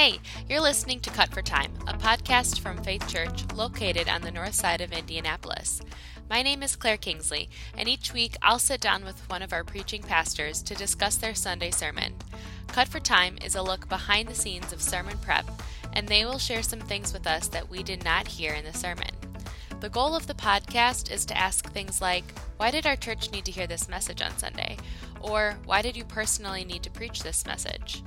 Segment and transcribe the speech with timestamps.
[0.00, 0.18] Hey,
[0.48, 4.54] you're listening to Cut for Time, a podcast from Faith Church located on the north
[4.54, 5.82] side of Indianapolis.
[6.30, 9.62] My name is Claire Kingsley, and each week I'll sit down with one of our
[9.62, 12.14] preaching pastors to discuss their Sunday sermon.
[12.68, 15.44] Cut for Time is a look behind the scenes of sermon prep,
[15.92, 18.72] and they will share some things with us that we did not hear in the
[18.72, 19.10] sermon.
[19.80, 22.24] The goal of the podcast is to ask things like
[22.56, 24.78] Why did our church need to hear this message on Sunday?
[25.20, 28.02] Or Why did you personally need to preach this message?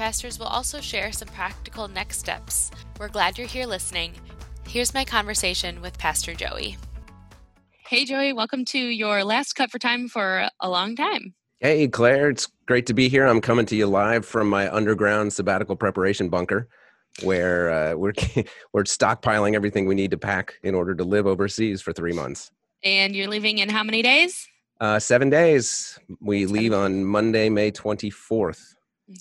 [0.00, 2.70] The pastors will also share some practical next steps.
[2.98, 4.14] We're glad you're here listening.
[4.66, 6.78] Here's my conversation with Pastor Joey.
[7.86, 11.34] Hey, Joey, welcome to your last cut for time for a long time.
[11.58, 13.26] Hey, Claire, it's great to be here.
[13.26, 16.66] I'm coming to you live from my underground sabbatical preparation bunker
[17.22, 18.14] where uh, we're,
[18.72, 22.50] we're stockpiling everything we need to pack in order to live overseas for three months.
[22.82, 24.48] And you're leaving in how many days?
[24.80, 25.98] Uh, seven days.
[26.22, 28.76] We leave on Monday, May 24th.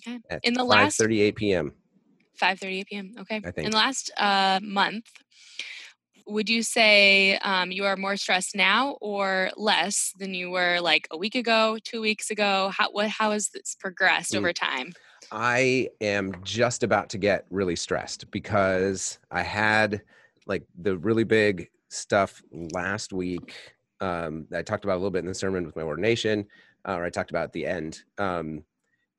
[0.08, 0.20] Okay.
[0.44, 1.74] In the last 5:38 p.m.
[2.42, 3.16] 5:38 p.m.
[3.20, 3.42] Okay.
[3.44, 3.66] I think.
[3.66, 5.06] In the last uh, month,
[6.30, 11.08] would you say um, you are more stressed now or less than you were like
[11.12, 12.72] a week ago, two weeks ago?
[12.76, 14.38] How what how has this progressed mm.
[14.38, 14.94] over time?
[15.32, 20.02] I am just about to get really stressed because I had
[20.48, 22.42] like the really big stuff
[22.74, 23.56] last week.
[24.02, 26.48] Um, I talked about a little bit in the sermon with my ordination,
[26.88, 28.04] uh, or I talked about at the end.
[28.18, 28.64] Um,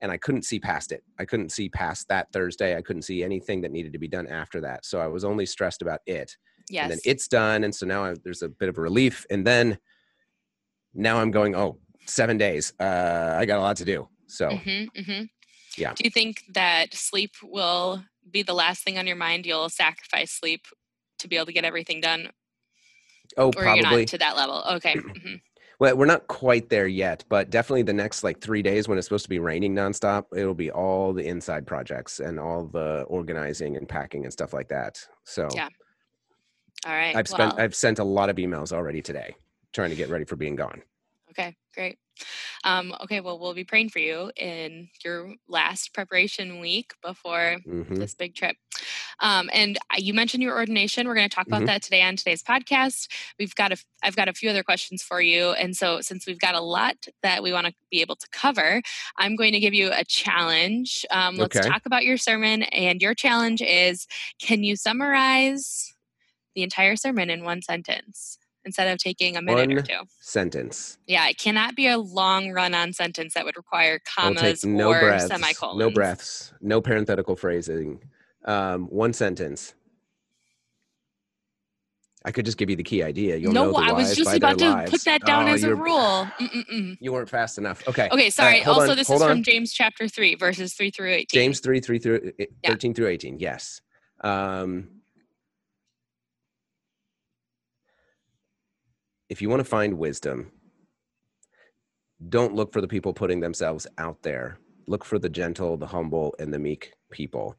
[0.00, 1.02] and I couldn't see past it.
[1.18, 2.76] I couldn't see past that Thursday.
[2.76, 4.84] I couldn't see anything that needed to be done after that.
[4.84, 6.36] So I was only stressed about it.
[6.68, 6.84] Yes.
[6.84, 7.64] And then it's done.
[7.64, 9.26] And so now I, there's a bit of a relief.
[9.30, 9.78] And then
[10.94, 12.72] now I'm going, oh, seven days.
[12.80, 14.08] Uh, I got a lot to do.
[14.26, 15.24] So, mm-hmm, mm-hmm.
[15.76, 15.92] yeah.
[15.94, 19.44] Do you think that sleep will be the last thing on your mind?
[19.44, 20.66] You'll sacrifice sleep
[21.18, 22.30] to be able to get everything done?
[23.36, 23.80] Oh, or probably.
[23.80, 24.64] You're not to that level.
[24.72, 24.94] Okay.
[25.10, 25.34] Mm-hmm
[25.80, 29.06] well we're not quite there yet but definitely the next like three days when it's
[29.06, 33.76] supposed to be raining nonstop it'll be all the inside projects and all the organizing
[33.76, 35.04] and packing and stuff like that.
[35.24, 35.68] So yeah.
[36.86, 37.14] All right.
[37.16, 39.34] I've spent well, i've sent a lot of emails already today
[39.72, 40.82] trying to get ready for being gone.
[41.30, 41.98] Okay great
[42.64, 47.94] um, okay, well, we'll be praying for you in your last preparation week before mm-hmm.
[47.94, 48.56] this big trip.
[49.20, 51.06] Um, and you mentioned your ordination.
[51.06, 51.66] We're going to talk about mm-hmm.
[51.66, 53.08] that today on today's podcast.
[53.38, 56.38] We've got a, I've got a few other questions for you, and so since we've
[56.38, 58.82] got a lot that we want to be able to cover,
[59.16, 61.04] I'm going to give you a challenge.
[61.10, 61.68] Um, let's okay.
[61.68, 64.06] talk about your sermon, and your challenge is:
[64.40, 65.94] Can you summarize
[66.54, 68.38] the entire sermon in one sentence?
[68.64, 70.00] Instead of taking a minute One or two.
[70.20, 70.98] Sentence.
[71.06, 75.00] Yeah, it cannot be a long run on sentence that would require commas no or
[75.00, 75.78] breaths, semicolons.
[75.78, 78.02] No breaths, no parenthetical phrasing.
[78.44, 79.74] Um, one sentence.
[82.22, 83.36] I could just give you the key idea.
[83.36, 84.90] You'll no, I was just about to lives.
[84.90, 86.28] put that down oh, as a rule.
[86.38, 86.98] Mm-mm-mm.
[87.00, 87.86] You weren't fast enough.
[87.88, 88.10] Okay.
[88.12, 88.62] Okay, sorry.
[88.62, 89.28] Uh, also, on, this is on.
[89.28, 91.26] from James chapter 3, verses 3 through 18.
[91.32, 92.94] James 3, 3 through 13 yeah.
[92.94, 93.38] through 18.
[93.38, 93.80] Yes.
[94.22, 94.99] Um,
[99.30, 100.50] if you want to find wisdom,
[102.28, 104.58] don't look for the people putting themselves out there.
[104.86, 107.56] Look for the gentle, the humble, and the meek people.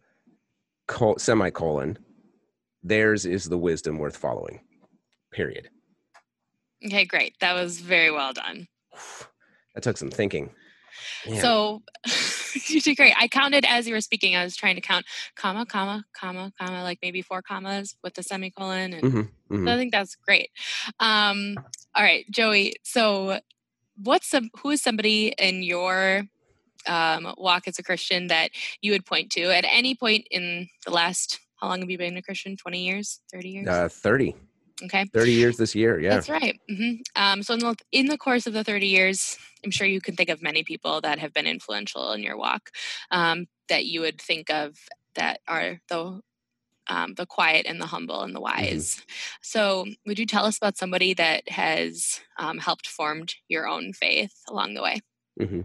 [0.88, 1.98] Col- semicolon.
[2.84, 4.60] Theirs is the wisdom worth following.
[5.32, 5.70] Period.
[6.86, 7.36] Okay, great.
[7.40, 8.68] That was very well done.
[9.74, 10.52] That took some thinking.
[11.28, 11.42] Man.
[11.42, 11.84] So
[12.68, 13.14] you did great.
[13.20, 14.36] I counted as you were speaking.
[14.36, 18.24] I was trying to count comma, comma, comma, comma, like maybe four commas with the
[18.24, 18.94] semicolon.
[18.94, 19.68] And mm-hmm, mm-hmm.
[19.68, 20.50] So I think that's great.
[21.00, 21.56] Um,
[21.96, 22.76] all right, Joey.
[22.84, 23.40] So
[23.98, 26.24] what's some who is somebody in your
[26.88, 28.52] um, walk as a Christian that
[28.82, 32.18] you would point to at any point in the last how long have you been
[32.18, 32.58] a Christian?
[32.58, 33.20] 20 years?
[33.32, 33.68] 30 years?
[33.68, 34.36] Uh, 30.
[34.84, 35.06] Okay.
[35.14, 36.00] 30 years this year.
[36.00, 36.16] Yeah.
[36.16, 36.60] That's right.
[36.70, 37.02] Mm-hmm.
[37.16, 40.16] Um, so in the, in the course of the 30 years, I'm sure you can
[40.16, 42.72] think of many people that have been influential in your walk
[43.12, 44.76] um, that you would think of
[45.16, 46.22] that are the
[46.88, 48.64] um, the quiet and the humble and the mm-hmm.
[48.64, 48.96] wise.
[48.96, 49.12] Mm-hmm.
[49.42, 54.34] So, would you tell us about somebody that has um, helped formed your own faith
[54.50, 55.02] along the way?
[55.40, 55.62] Mm-hmm.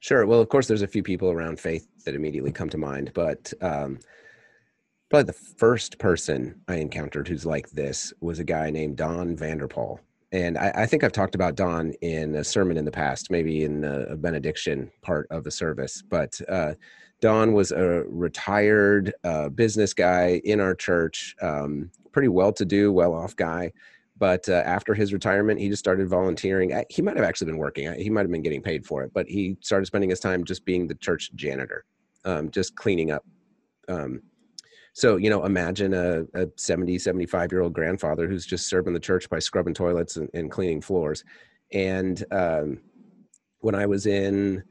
[0.00, 0.26] Sure.
[0.26, 3.52] Well, of course, there's a few people around faith that immediately come to mind, but
[3.60, 3.98] um,
[5.14, 10.00] probably the first person I encountered who's like this was a guy named Don Vanderpool.
[10.32, 13.62] And I, I think I've talked about Don in a sermon in the past, maybe
[13.62, 16.02] in a, benediction part of the service.
[16.02, 16.74] But uh,
[17.20, 22.92] Don was a retired uh, business guy in our church, um, pretty well to do,
[22.92, 23.70] well off guy.
[24.18, 26.72] But uh, after his retirement, he just started volunteering.
[26.90, 29.28] He might have actually been working, he might have been getting paid for it, but
[29.28, 31.84] he started spending his time just being the church janitor,
[32.24, 33.24] um, just cleaning up
[33.88, 34.20] um,
[34.94, 39.00] so, you know, imagine a, a 70, 75 year old grandfather who's just serving the
[39.00, 41.24] church by scrubbing toilets and, and cleaning floors.
[41.72, 42.78] And um,
[43.58, 44.62] when I was in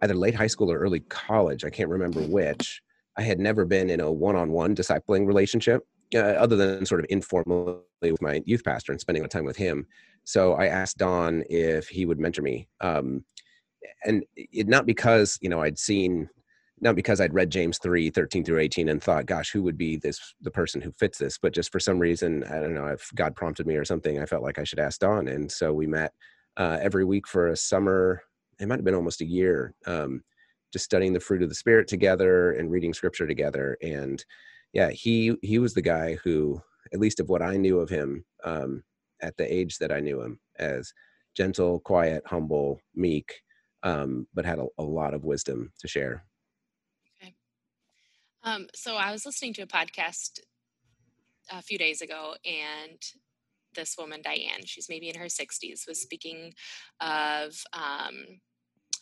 [0.00, 2.80] either late high school or early college, I can't remember which,
[3.16, 7.80] I had never been in a one-on-one discipling relationship, uh, other than sort of informally
[8.02, 9.86] with my youth pastor and spending a time with him.
[10.24, 13.24] So I asked Don if he would mentor me, um,
[14.04, 16.28] and it, not because you know I'd seen,
[16.82, 19.96] not because I'd read James 3, 13 through 18 and thought, gosh, who would be
[19.96, 21.38] this the person who fits this?
[21.38, 24.26] But just for some reason, I don't know if God prompted me or something, I
[24.26, 26.12] felt like I should ask Don, and so we met
[26.56, 28.22] uh, every week for a summer.
[28.60, 29.74] It might have been almost a year.
[29.86, 30.22] Um,
[30.72, 34.24] just studying the fruit of the spirit together and reading scripture together and
[34.72, 36.60] yeah he he was the guy who
[36.92, 38.82] at least of what i knew of him um,
[39.20, 40.92] at the age that i knew him as
[41.36, 43.42] gentle quiet humble meek
[43.84, 46.24] um, but had a, a, lot of wisdom to share
[48.44, 50.40] um, so i was listening to a podcast
[51.50, 52.98] a few days ago and
[53.74, 56.52] this woman diane she's maybe in her 60s was speaking
[57.00, 58.40] of um,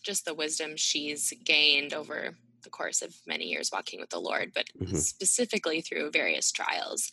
[0.02, 4.52] just the wisdom she's gained over the course of many years walking with the Lord,
[4.54, 4.96] but mm-hmm.
[4.96, 7.10] specifically through various trials.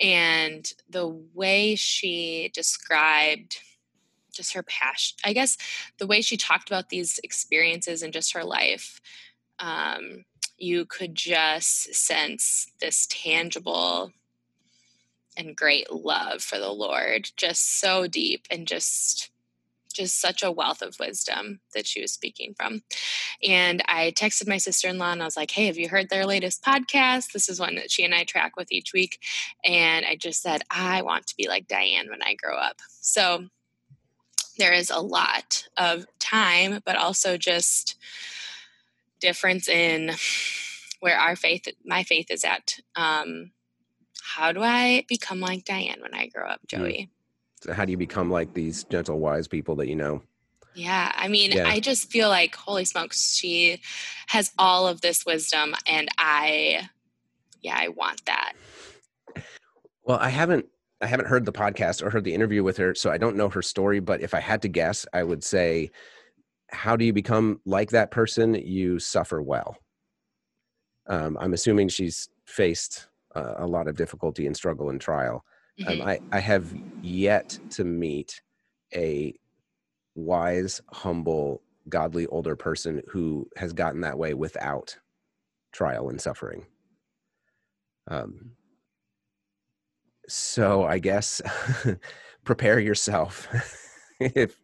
[0.00, 3.58] And the way she described
[4.32, 5.56] just her passion, I guess
[5.98, 9.00] the way she talked about these experiences and just her life,
[9.58, 10.24] um,
[10.56, 14.12] you could just sense this tangible
[15.36, 19.30] and great love for the Lord, just so deep and just
[19.94, 22.82] just such a wealth of wisdom that she was speaking from.
[23.42, 26.10] And I texted my sister in law and I was like, hey, have you heard
[26.10, 27.32] their latest podcast?
[27.32, 29.20] This is one that she and I track with each week.
[29.64, 32.80] And I just said, I want to be like Diane when I grow up.
[33.00, 33.46] So
[34.58, 37.96] there is a lot of time, but also just
[39.24, 40.12] difference in
[41.00, 42.76] where our faith, my faith is at.
[42.94, 43.52] Um,
[44.22, 46.76] how do I become like Diane when I grow up, hmm.
[46.76, 47.10] Joey?
[47.72, 50.22] how do you become like these gentle, wise people that you know?
[50.74, 51.66] Yeah, I mean, yeah.
[51.66, 53.80] I just feel like, holy smokes, she
[54.26, 56.90] has all of this wisdom, and I,
[57.62, 58.52] yeah, I want that.
[60.04, 60.66] Well, I haven't,
[61.00, 63.48] I haven't heard the podcast or heard the interview with her, so I don't know
[63.48, 64.00] her story.
[64.00, 65.90] But if I had to guess, I would say,
[66.74, 68.54] how do you become like that person?
[68.54, 69.78] You suffer well.
[71.06, 75.44] Um, I'm assuming she's faced uh, a lot of difficulty and struggle and trial.
[75.86, 76.08] Um, mm-hmm.
[76.08, 76.72] I, I have
[77.02, 78.40] yet to meet
[78.94, 79.34] a
[80.14, 84.96] wise, humble, godly older person who has gotten that way without
[85.72, 86.66] trial and suffering.
[88.08, 88.52] Um,
[90.28, 91.42] so I guess
[92.44, 93.48] prepare yourself.
[94.20, 94.56] if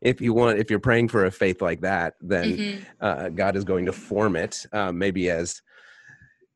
[0.00, 2.82] if you want, if you're praying for a faith like that, then mm-hmm.
[3.00, 4.64] uh, God is going to form it.
[4.72, 5.62] Uh, maybe as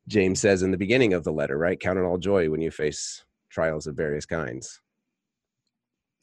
[0.07, 1.79] James says in the beginning of the letter, right?
[1.79, 4.81] Count it all joy when you face trials of various kinds.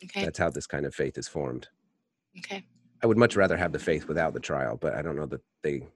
[0.05, 0.25] Okay.
[0.25, 1.69] That's how this kind of faith is formed.
[2.39, 2.65] Okay.
[3.03, 5.41] I would much rather have the faith without the trial, but I don't know that
[5.63, 5.79] they.
[5.79, 5.89] That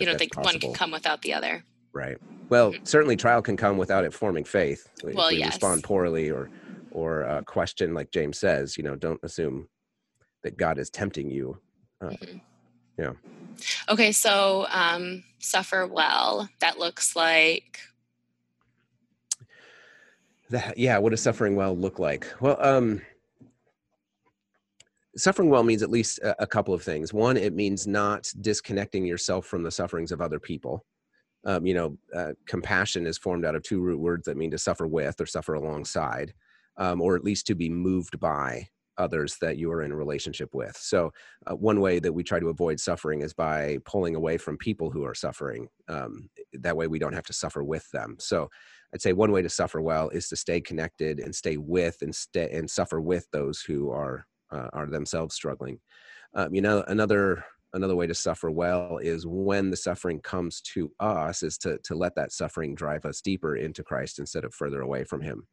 [0.00, 0.52] you don't think possible.
[0.52, 1.64] one can come without the other.
[1.92, 2.18] Right.
[2.48, 2.84] Well, mm-hmm.
[2.84, 4.88] certainly trial can come without it forming faith.
[5.02, 5.48] Well, if we yes.
[5.48, 6.50] respond poorly or
[6.94, 9.68] or uh, question, like James says, you know, don't assume
[10.42, 11.58] that God is tempting you.
[12.00, 12.38] Uh, mm-hmm.
[12.98, 13.12] Yeah.
[13.88, 16.48] Okay, so um, suffer well.
[16.60, 17.80] That looks like
[20.50, 23.00] that yeah what does suffering well look like well um
[25.16, 29.06] suffering well means at least a, a, couple of things one it means not disconnecting
[29.06, 30.84] yourself from the sufferings of other people
[31.46, 34.58] um, you know uh, compassion is formed out of two root words that mean to
[34.58, 36.34] suffer with or suffer alongside
[36.76, 40.54] um, or at least to be moved by others that you are in a relationship
[40.54, 40.76] with.
[40.76, 41.12] So,
[41.46, 44.90] uh, one way that we try to avoid suffering is by pulling away from people
[44.90, 45.68] who are suffering.
[45.88, 48.16] Um, that way, we don't have to suffer with them.
[48.20, 48.48] So,
[48.92, 52.14] I'd say one way to suffer well is to stay connected and stay with and
[52.14, 55.80] stay and suffer with those who are uh, are themselves struggling.
[56.34, 60.92] Um, you know, another another way to suffer well is when the suffering comes to
[61.00, 64.80] us is to to let that suffering drive us deeper into Christ instead of further
[64.80, 65.46] away from Him.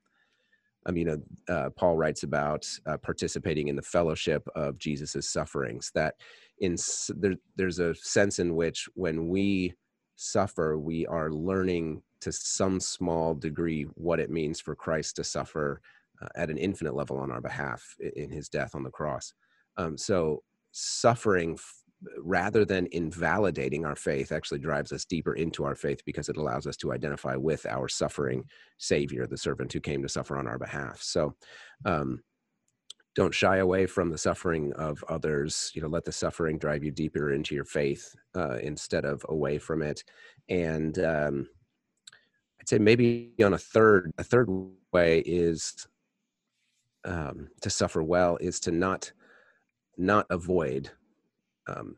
[0.86, 5.92] Um, you know, uh, Paul writes about uh, participating in the fellowship of Jesus's sufferings.
[5.94, 6.16] That
[6.60, 6.76] in
[7.16, 9.74] there, there's a sense in which when we
[10.16, 15.82] suffer, we are learning to some small degree what it means for Christ to suffer
[16.22, 19.34] uh, at an infinite level on our behalf in His death on the cross.
[19.78, 21.58] Um, so suffering
[22.20, 26.66] rather than invalidating our faith actually drives us deeper into our faith because it allows
[26.66, 28.44] us to identify with our suffering
[28.78, 31.02] savior the servant who came to suffer on our behalf.
[31.02, 31.36] So
[31.86, 32.22] um,
[33.14, 35.72] don't shy away from the suffering of others.
[35.76, 39.58] You know let the suffering drive you deeper into your faith uh, instead of away
[39.58, 40.04] from it.
[40.50, 41.48] And um,
[42.62, 44.48] i'd say maybe on a third a third
[44.94, 45.88] way is
[47.06, 49.12] um, to suffer well is to not
[49.98, 50.92] not avoid
[51.72, 51.96] um,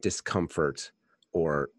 [0.00, 0.90] discomfort
[1.32, 1.70] or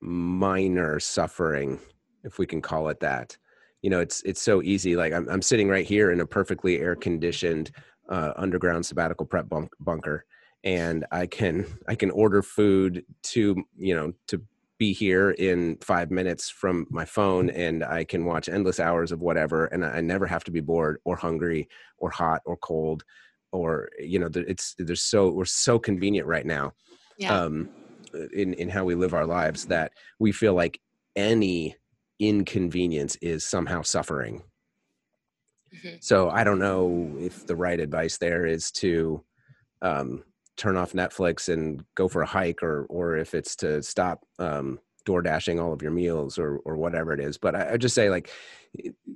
[0.00, 1.78] minor suffering,
[2.24, 3.36] if we can call it that.
[3.82, 4.96] You know, it's it's so easy.
[4.96, 7.70] Like I'm I'm sitting right here in a perfectly air conditioned
[8.08, 10.24] uh, underground sabbatical prep bunk- bunker,
[10.64, 14.42] and I can I can order food to you know to
[14.80, 19.20] be here in five minutes from my phone and I can watch endless hours of
[19.20, 23.04] whatever and I never have to be bored or hungry or hot or cold
[23.52, 26.72] or you know it's there's so we're so convenient right now
[27.18, 27.36] yeah.
[27.36, 27.68] um
[28.32, 30.80] in in how we live our lives that we feel like
[31.16, 31.76] any
[32.18, 34.42] inconvenience is somehow suffering
[35.74, 35.96] mm-hmm.
[36.00, 39.24] so i don't know if the right advice there is to
[39.82, 40.22] um
[40.60, 44.78] turn off Netflix and go for a hike, or or if it's to stop um,
[45.04, 47.38] door dashing all of your meals or or whatever it is.
[47.38, 48.30] But I, I just say like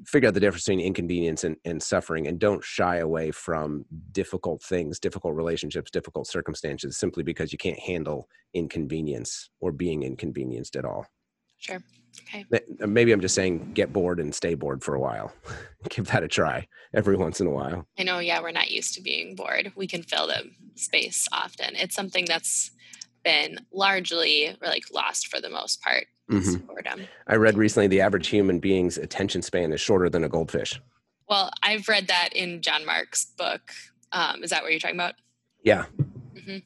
[0.04, 4.62] figure out the difference between inconvenience and, and suffering and don't shy away from difficult
[4.62, 10.84] things, difficult relationships, difficult circumstances simply because you can't handle inconvenience or being inconvenienced at
[10.84, 11.06] all.
[11.58, 11.82] Sure.
[12.28, 12.44] Okay.
[12.80, 15.32] Uh, maybe I'm just saying get bored and stay bored for a while.
[15.88, 17.86] Give that a try every once in a while.
[17.98, 19.72] I know, yeah, we're not used to being bored.
[19.76, 21.74] We can fill the space often.
[21.74, 22.70] It's something that's
[23.24, 26.06] been largely like lost for the most part.
[26.30, 26.66] Mm-hmm.
[26.66, 27.06] Boredom.
[27.26, 30.80] I read recently the average human being's attention span is shorter than a goldfish.
[31.28, 33.72] Well, I've read that in John Mark's book.
[34.12, 35.14] Um, is that what you're talking about?
[35.62, 35.86] Yeah.
[36.34, 36.58] Mm-hmm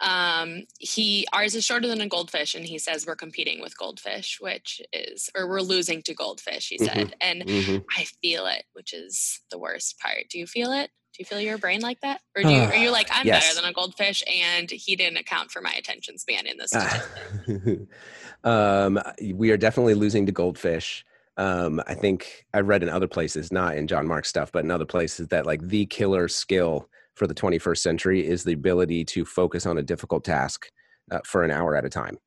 [0.00, 4.38] um, he ours is shorter than a goldfish, and he says we're competing with goldfish,
[4.40, 6.68] which is or we're losing to goldfish.
[6.68, 7.10] He said, mm-hmm.
[7.20, 7.76] and mm-hmm.
[7.96, 10.28] I feel it, which is the worst part.
[10.30, 10.90] Do you feel it?
[11.16, 13.48] Do you feel your brain like that, or do you, are you like I'm yes.
[13.48, 16.74] better than a goldfish, and he didn't account for my attention span in this?
[18.44, 19.00] um,
[19.32, 21.06] we are definitely losing to goldfish.
[21.38, 24.70] Um, I think I've read in other places, not in John Mark's stuff, but in
[24.70, 29.24] other places that like the killer skill for the 21st century is the ability to
[29.24, 30.70] focus on a difficult task
[31.10, 32.18] uh, for an hour at a time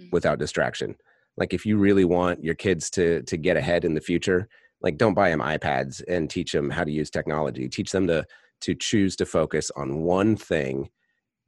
[0.00, 0.08] mm-hmm.
[0.10, 0.96] without distraction
[1.36, 4.48] like if you really want your kids to to get ahead in the future
[4.82, 8.24] like don't buy them ipads and teach them how to use technology teach them to
[8.60, 10.88] to choose to focus on one thing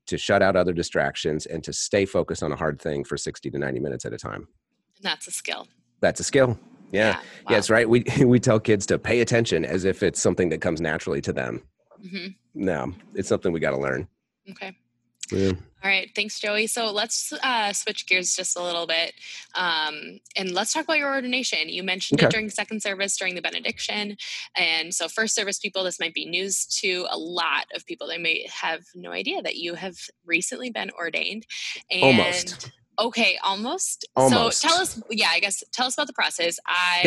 [0.06, 3.50] to shut out other distractions and to stay focused on a hard thing for 60
[3.50, 4.48] to 90 minutes at a time
[4.96, 5.66] and that's a skill
[6.00, 6.58] that's a skill
[6.92, 7.22] yeah yeah, wow.
[7.48, 10.80] that's right we we tell kids to pay attention as if it's something that comes
[10.80, 11.62] naturally to them
[12.04, 12.28] Mm-hmm.
[12.54, 14.06] No, it's something we got to learn.
[14.50, 14.76] Okay.
[15.30, 15.52] Yeah.
[15.82, 16.10] All right.
[16.14, 16.66] Thanks, Joey.
[16.66, 19.12] So let's uh, switch gears just a little bit.
[19.54, 21.68] Um, and let's talk about your ordination.
[21.68, 22.26] You mentioned okay.
[22.26, 24.16] it during second service, during the benediction.
[24.56, 28.06] And so, first service people, this might be news to a lot of people.
[28.06, 31.46] They may have no idea that you have recently been ordained.
[31.90, 32.70] And Almost.
[32.98, 34.06] Okay, almost.
[34.14, 34.60] almost.
[34.60, 36.58] So tell us, yeah, I guess tell us about the process.
[36.66, 37.00] I,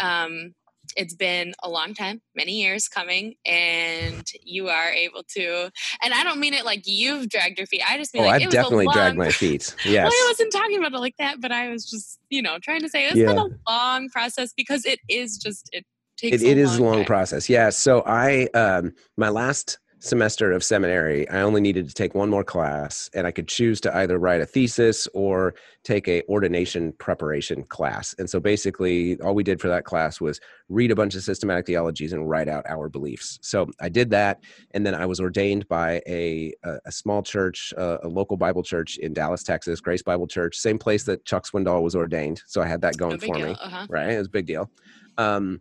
[0.00, 0.24] yeah.
[0.24, 0.54] um,
[0.96, 5.70] it's been a long time, many years coming, and you are able to.
[6.02, 7.82] And I don't mean it like you've dragged your feet.
[7.88, 9.74] I just mean oh, like I've definitely long, dragged my feet.
[9.84, 10.04] Yes.
[10.04, 12.80] well, I wasn't talking about it like that, but I was just, you know, trying
[12.82, 13.26] to say it's yeah.
[13.26, 15.84] been a long process because it is just it
[16.16, 16.42] takes.
[16.42, 17.04] It, it a is long a long time.
[17.06, 17.48] process.
[17.48, 17.70] Yeah.
[17.70, 22.42] So I, um, my last semester of seminary, I only needed to take one more
[22.42, 25.54] class, and I could choose to either write a thesis or
[25.84, 28.14] take a ordination preparation class.
[28.18, 31.66] And so basically, all we did for that class was read a bunch of systematic
[31.66, 33.38] theologies and write out our beliefs.
[33.42, 34.42] So I did that,
[34.72, 38.98] and then I was ordained by a a, small church, a, a, local Bible church
[38.98, 42.42] in Dallas, Texas, Grace Bible Church, same place that Chuck Swindoll was ordained.
[42.46, 43.48] So I had that going for deal.
[43.48, 43.56] me.
[43.60, 43.86] Uh-huh.
[43.88, 44.70] Right, it was a big deal.
[45.18, 45.60] Um,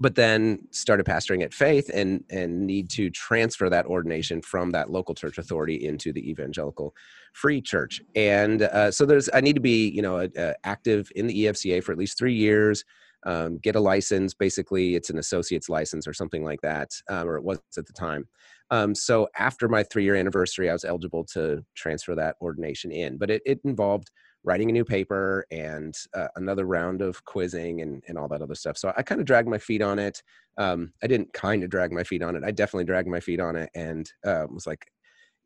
[0.00, 4.90] but then started pastoring at faith and and need to transfer that ordination from that
[4.90, 6.94] local church authority into the evangelical
[7.32, 8.00] free church.
[8.14, 11.82] And uh, so there's i need to be you know uh, active in the efca
[11.82, 12.84] for at least three years
[13.26, 14.32] um, get a license.
[14.32, 17.92] Basically it's an associate's license or something like that um, or it was at the
[17.92, 18.28] time.
[18.70, 23.16] Um, so after my three year anniversary i was eligible to transfer that ordination in
[23.16, 24.10] but it, it involved
[24.44, 28.54] writing a new paper and uh, another round of quizzing and, and all that other
[28.54, 28.78] stuff.
[28.78, 30.22] So I kind of dragged my feet on it.
[30.56, 32.44] Um, I didn't kind of drag my feet on it.
[32.44, 34.86] I definitely dragged my feet on it and uh, was like,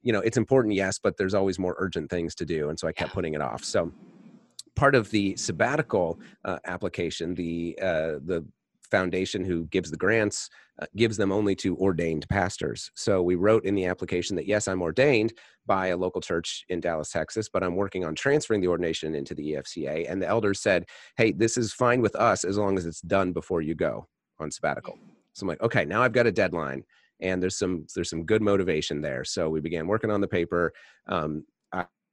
[0.02, 2.68] you know, it's important, yes, but there's always more urgent things to do.
[2.68, 3.64] And so I kept putting it off.
[3.64, 3.92] So
[4.74, 8.44] part of the sabbatical uh, application, the uh, the
[8.92, 10.48] foundation who gives the grants
[10.80, 12.90] uh, gives them only to ordained pastors.
[12.94, 15.32] So we wrote in the application that yes, I'm ordained
[15.66, 19.34] by a local church in Dallas, Texas, but I'm working on transferring the ordination into
[19.34, 20.10] the EFCA.
[20.10, 20.84] And the elders said,
[21.16, 24.06] hey, this is fine with us as long as it's done before you go
[24.38, 24.98] on sabbatical.
[25.32, 26.84] So I'm like, okay, now I've got a deadline
[27.22, 30.72] and there's some there's some good motivation there so we began working on the paper
[31.06, 31.44] um,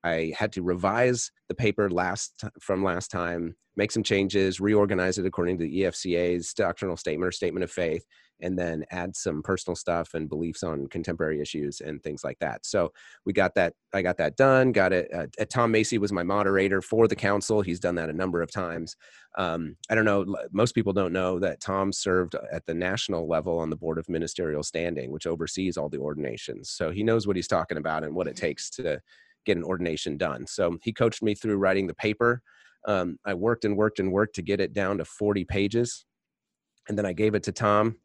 [0.04, 5.26] I had to revise the paper last from last time, make some changes, reorganize it
[5.26, 8.06] according to the EFCA's doctrinal statement or statement of faith,
[8.42, 12.66] and then add some personal stuff and beliefs on contemporary issues and things like that.
[12.66, 12.94] So
[13.26, 13.74] we got that.
[13.94, 14.72] I got that done.
[14.72, 15.10] Got it.
[15.14, 17.62] Uh, uh, Tom Macy was my moderator for the council.
[17.62, 18.96] He's done that a number of times.
[19.38, 20.26] Um, I don't know.
[20.52, 24.10] Most people don't know that Tom served at the national level on the board of
[24.10, 26.70] ministerial standing, which oversees all the ordinations.
[26.70, 29.02] So he knows what he's talking about and what it takes to
[29.46, 30.46] get an ordination done.
[30.48, 32.42] So he coached me through writing the paper.
[32.88, 36.06] Um, I worked and worked and worked to get it down to 40 pages.
[36.88, 37.98] And then I gave it to Tom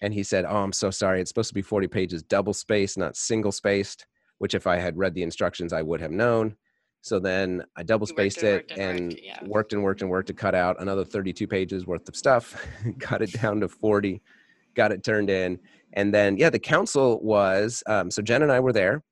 [0.00, 1.20] and he said, "Oh, I'm so sorry.
[1.20, 4.06] It's supposed to be 40 pages, double spaced, not single spaced."
[4.38, 6.56] Which, if I had read the instructions, I would have known.
[7.00, 9.44] So then I double spaced it and, and, worked, yeah.
[9.44, 12.64] worked, and worked and worked to cut out another 32 pages worth of stuff.
[12.98, 14.20] got it down to 40,
[14.74, 15.58] got it turned in,
[15.94, 19.02] and then yeah, the council was um, so Jen and I were there,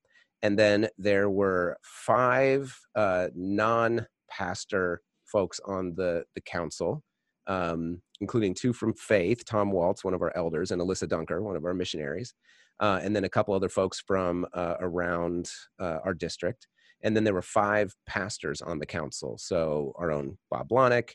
[0.46, 7.02] and then there were five uh, non-pastor folks on the the council.
[7.48, 11.54] Um, including two from Faith, Tom Waltz, one of our elders, and Alyssa Dunker, one
[11.54, 12.34] of our missionaries,
[12.80, 15.48] uh, and then a couple other folks from uh, around
[15.78, 16.66] uh, our district.
[17.02, 19.36] And then there were five pastors on the council.
[19.38, 21.10] So our own Bob Blahnik,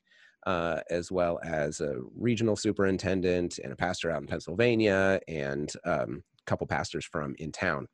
[0.46, 6.24] uh, as well as a regional superintendent and a pastor out in Pennsylvania, and um,
[6.40, 7.88] a couple pastors from in town.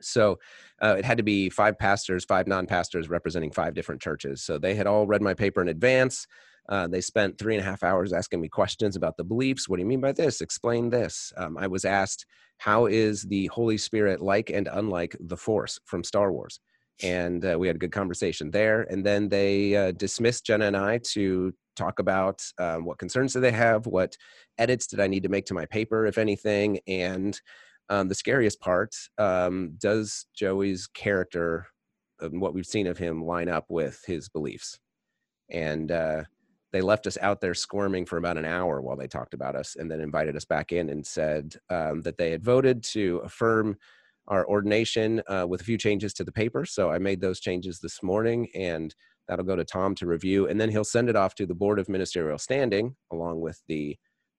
[0.00, 0.38] So
[0.82, 4.42] uh, it had to be five pastors, five non pastors representing five different churches.
[4.42, 6.26] So they had all read my paper in advance.
[6.68, 9.68] Uh, they spent three and a half hours asking me questions about the beliefs.
[9.68, 10.40] What do you mean by this?
[10.40, 11.32] Explain this.
[11.36, 12.26] Um, I was asked,
[12.58, 16.60] How is the Holy Spirit like and unlike the Force from Star Wars?
[17.02, 18.82] And uh, we had a good conversation there.
[18.82, 23.40] And then they uh, dismissed Jenna and I to talk about um, what concerns do
[23.40, 24.16] they have, what
[24.58, 26.80] edits did I need to make to my paper, if anything.
[26.86, 27.40] And
[27.90, 31.66] um, the scariest part um, does Joey's character
[32.20, 34.78] and what we've seen of him line up with his beliefs?
[35.50, 36.24] And uh,
[36.72, 39.76] they left us out there squirming for about an hour while they talked about us
[39.76, 43.76] and then invited us back in and said um, that they had voted to affirm
[44.26, 46.66] our ordination uh, with a few changes to the paper.
[46.66, 48.94] So i made those changes this morning and
[49.26, 50.48] that'll go to tom to review.
[50.48, 53.96] And then he'll send it off to the board of ministerial standing along with the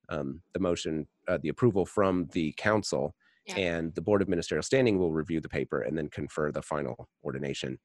[0.09, 3.13] um, the motion uh, the approval from the council
[3.49, 3.57] yeah.
[3.57, 7.09] and the board of ministerial standing will review the paper and then confer the final
[7.23, 7.77] ordination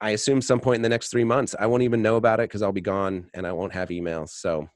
[0.00, 1.54] I assume some point in the next three months.
[1.58, 4.30] I won't even know about it because I'll be gone and I won't have emails.
[4.30, 4.68] So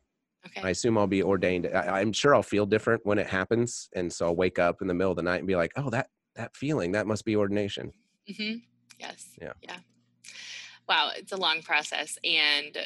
[0.47, 0.63] okay.
[0.63, 1.67] I assume I'll be ordained.
[1.67, 4.89] I, am sure I'll feel different when it happens, and so I'll wake up in
[4.89, 7.37] the middle of the night and be like, "Oh, that that feeling that must be
[7.37, 7.93] ordination."
[8.31, 8.59] Mm-hmm.
[8.99, 9.27] Yes.
[9.41, 9.53] Yeah.
[9.63, 9.77] Yeah.
[10.89, 12.79] Wow, it's a long process, and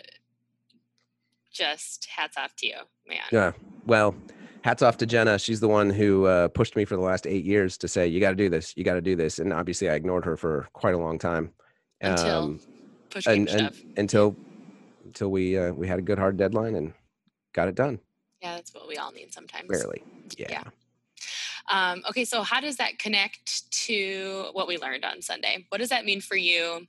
[1.53, 3.21] just hats off to you, man.
[3.31, 3.53] Yeah.
[3.87, 4.17] Well,
[4.65, 5.39] hats off to Jenna.
[5.39, 8.19] She's the one who uh, pushed me for the last eight years to say, "You
[8.19, 8.75] got to do this.
[8.77, 11.53] You got to do this." And obviously, I ignored her for quite a long time
[12.01, 12.61] until um,
[13.11, 14.35] push and, and, until
[15.05, 16.95] until we uh, we had a good hard deadline and
[17.53, 18.01] got it done.
[18.43, 19.69] Yeah, that's what we all need sometimes.
[19.69, 20.03] Barely.
[20.37, 20.47] Yeah.
[20.51, 20.63] yeah.
[21.71, 25.65] Um, okay, so how does that connect to what we learned on Sunday?
[25.69, 26.87] What does that mean for you?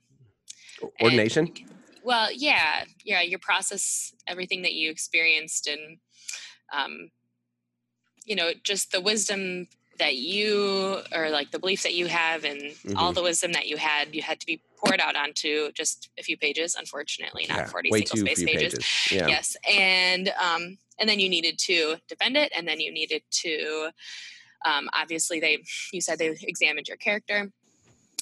[1.00, 1.46] Ordination.
[1.46, 1.70] And,
[2.04, 5.98] well, yeah, yeah, your process, everything that you experienced, and
[6.76, 7.10] um,
[8.26, 12.60] you know, just the wisdom that you or like the beliefs that you have and
[12.60, 12.96] mm-hmm.
[12.96, 16.22] all the wisdom that you had you had to be poured out onto just a
[16.22, 19.12] few pages unfortunately not yeah, 40 single space pages, pages.
[19.12, 19.26] Yeah.
[19.26, 23.88] yes and um and then you needed to defend it and then you needed to
[24.64, 25.62] um obviously they
[25.92, 27.50] you said they examined your character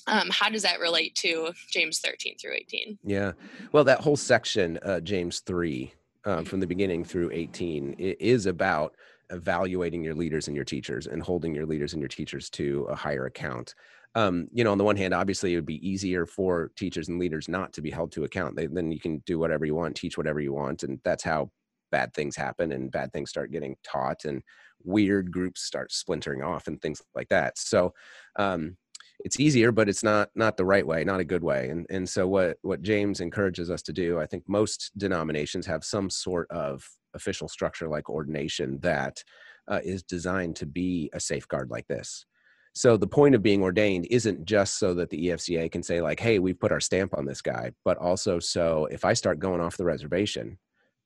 [0.07, 2.99] um, how does that relate to James 13 through 18?
[3.05, 3.33] Yeah.
[3.73, 5.95] Well, that whole section, uh, James 3,
[6.27, 8.95] um, from the beginning through 18, it is about
[9.35, 12.95] evaluating your leaders and your teachers and holding your leaders and your teachers to a
[12.95, 13.75] higher account.
[14.15, 17.19] Um, you know, on the one hand, obviously it would be easier for teachers and
[17.19, 18.55] leaders not to be held to account.
[18.55, 21.51] They, then you can do whatever you want, teach whatever you want, and that's how
[21.91, 24.43] bad things happen and bad things start getting taught and
[24.85, 27.59] weird groups start splintering off and things like that.
[27.59, 27.93] So
[28.37, 28.77] um,
[29.21, 31.69] it's easier, but it's not not the right way, not a good way.
[31.71, 35.85] And and so what what James encourages us to do, I think most denominations have
[35.85, 39.23] some sort of official structure like ordination that
[39.69, 42.27] uh, is designed to be a safeguard like this.
[42.75, 46.19] So the point of being ordained isn't just so that the EFCA can say like,
[46.19, 49.61] "Hey, we've put our stamp on this guy," but also so if I start going
[49.61, 50.59] off the reservation,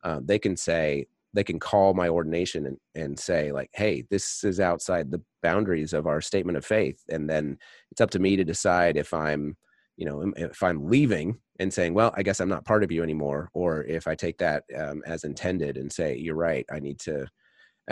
[0.03, 4.45] uh, they can say they can call my ordination and, and say like, "Hey, this
[4.45, 7.59] is outside the boundaries of our statement of faith," and then
[7.91, 9.57] it's up to me to decide if I'm
[9.99, 13.03] you know if i'm leaving and saying well i guess i'm not part of you
[13.03, 16.99] anymore or if i take that um, as intended and say you're right i need
[16.99, 17.27] to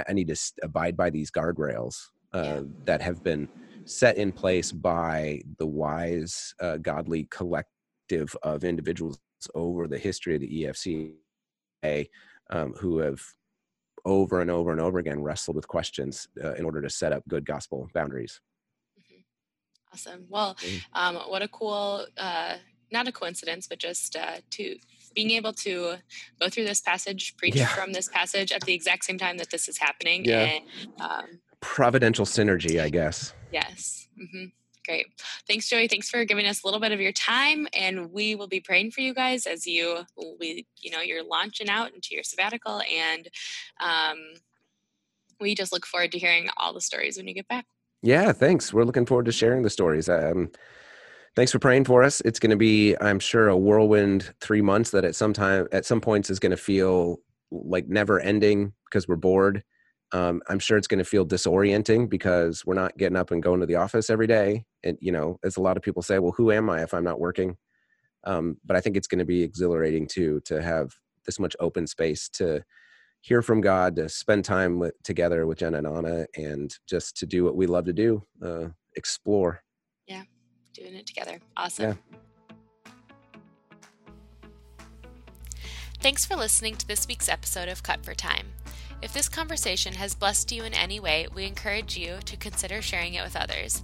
[0.09, 1.97] i need to abide by these guardrails
[2.33, 2.61] uh, yeah.
[2.85, 3.49] that have been
[3.85, 9.19] set in place by the wise uh, godly collective of individuals
[9.55, 12.09] over the history of the efca
[12.51, 13.21] um, who have
[14.07, 17.23] over and over and over again wrestled with questions uh, in order to set up
[17.29, 18.41] good gospel boundaries.
[18.99, 19.21] Mm-hmm.
[19.93, 20.27] Awesome.
[20.29, 20.57] Well,
[20.93, 22.55] um, what a cool, uh,
[22.91, 24.77] not a coincidence, but just uh, to
[25.15, 25.97] being able to
[26.41, 27.67] go through this passage, preach yeah.
[27.67, 30.25] from this passage at the exact same time that this is happening.
[30.25, 30.43] Yeah.
[30.43, 30.65] And,
[31.01, 33.33] um, Providential synergy, I guess.
[33.51, 34.09] Yes.
[34.21, 34.47] Mm-hmm.
[34.87, 35.07] Great.
[35.49, 35.89] Thanks, Joey.
[35.89, 38.93] Thanks for giving us a little bit of your time, and we will be praying
[38.93, 40.05] for you guys as you
[40.39, 43.29] we you know you're launching out into your sabbatical, and
[43.81, 44.19] um,
[45.41, 47.67] we just look forward to hearing all the stories when you get back.
[48.03, 48.73] Yeah, thanks.
[48.73, 50.09] We're looking forward to sharing the stories.
[50.09, 50.51] Um,
[51.37, 52.21] thanks for praying for us.
[52.23, 55.85] It's going to be, I'm sure, a whirlwind three months that at some time, at
[55.85, 57.19] some points, is going to feel
[57.53, 59.63] like never ending because we're bored.
[60.13, 63.59] Um, i'm sure it's going to feel disorienting because we're not getting up and going
[63.59, 64.65] to the office every day.
[64.85, 67.05] And you know as a lot of people say well who am i if i'm
[67.05, 67.57] not working?
[68.25, 70.93] Um, but i think it's going to be exhilarating too to have
[71.25, 72.63] this much open space to
[73.21, 77.27] hear from god to spend time with, together with jenna and anna and just to
[77.27, 79.61] do what we love to do uh, explore.
[80.07, 80.23] Yeah
[80.77, 82.17] doing it together awesome yeah.
[86.07, 88.49] Thanks for listening to this week's episode of Cut for Time.
[89.03, 93.15] If this conversation has blessed you in any way, we encourage you to consider sharing
[93.15, 93.83] it with others.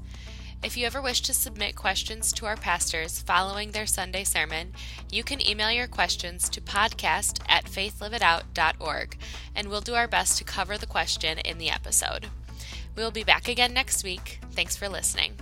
[0.63, 4.73] If you ever wish to submit questions to our pastors following their Sunday sermon,
[5.11, 9.19] you can email your questions to podcast at faithliveitout.org,
[9.57, 12.29] and we'll do our best to cover the question in the episode.
[12.95, 14.39] We will be back again next week.
[14.53, 15.35] Thanks for listening.